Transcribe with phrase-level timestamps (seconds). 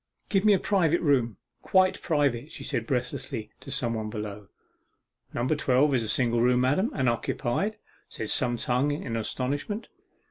[0.29, 4.47] 'Give me a private room quite private,' she said breathlessly to some one below.
[5.31, 7.77] 'Number twelve is a single room, madam, and unoccupied,'
[8.09, 9.89] said some tongue in astonishment.